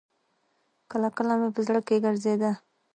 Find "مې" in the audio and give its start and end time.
1.39-1.49